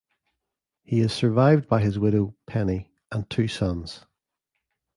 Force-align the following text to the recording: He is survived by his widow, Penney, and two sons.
He 0.83 0.99
is 1.01 1.13
survived 1.13 1.69
by 1.69 1.79
his 1.81 1.99
widow, 1.99 2.35
Penney, 2.47 2.89
and 3.11 3.29
two 3.29 3.47
sons. 3.47 4.03